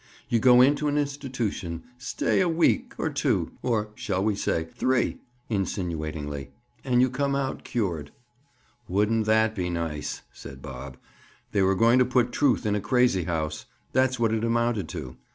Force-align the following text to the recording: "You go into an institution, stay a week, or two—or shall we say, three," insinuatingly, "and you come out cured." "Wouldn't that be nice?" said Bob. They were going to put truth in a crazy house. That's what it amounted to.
"You 0.29 0.39
go 0.39 0.61
into 0.61 0.87
an 0.87 0.97
institution, 0.97 1.83
stay 1.99 2.41
a 2.41 2.49
week, 2.49 2.95
or 2.97 3.11
two—or 3.11 3.91
shall 3.93 4.23
we 4.23 4.35
say, 4.35 4.67
three," 4.73 5.19
insinuatingly, 5.47 6.49
"and 6.83 7.01
you 7.01 7.09
come 7.11 7.35
out 7.35 7.63
cured." 7.63 8.09
"Wouldn't 8.87 9.27
that 9.27 9.53
be 9.53 9.69
nice?" 9.69 10.23
said 10.33 10.59
Bob. 10.59 10.97
They 11.51 11.61
were 11.61 11.75
going 11.75 11.99
to 11.99 12.05
put 12.05 12.31
truth 12.31 12.65
in 12.65 12.73
a 12.73 12.81
crazy 12.81 13.25
house. 13.25 13.67
That's 13.93 14.19
what 14.19 14.33
it 14.33 14.43
amounted 14.43 14.89
to. 14.89 15.17